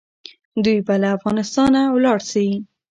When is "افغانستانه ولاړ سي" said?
1.17-2.47